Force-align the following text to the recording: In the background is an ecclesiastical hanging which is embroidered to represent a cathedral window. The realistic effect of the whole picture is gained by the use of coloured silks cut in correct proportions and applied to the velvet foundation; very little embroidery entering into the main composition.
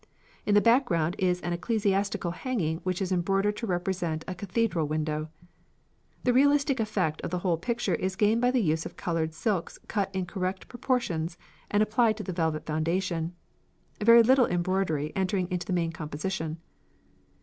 In 0.47 0.55
the 0.55 0.61
background 0.61 1.15
is 1.19 1.39
an 1.41 1.53
ecclesiastical 1.53 2.31
hanging 2.31 2.77
which 2.79 3.03
is 3.03 3.11
embroidered 3.11 3.55
to 3.57 3.67
represent 3.67 4.25
a 4.27 4.33
cathedral 4.33 4.87
window. 4.87 5.29
The 6.23 6.33
realistic 6.33 6.79
effect 6.79 7.21
of 7.21 7.29
the 7.29 7.37
whole 7.45 7.55
picture 7.59 7.93
is 7.93 8.15
gained 8.15 8.41
by 8.41 8.49
the 8.49 8.63
use 8.63 8.83
of 8.83 8.97
coloured 8.97 9.31
silks 9.31 9.77
cut 9.87 10.09
in 10.11 10.25
correct 10.25 10.67
proportions 10.67 11.37
and 11.69 11.83
applied 11.83 12.17
to 12.17 12.23
the 12.23 12.33
velvet 12.33 12.65
foundation; 12.65 13.35
very 14.03 14.23
little 14.23 14.47
embroidery 14.47 15.13
entering 15.15 15.47
into 15.51 15.67
the 15.67 15.71
main 15.73 15.91
composition. 15.91 16.57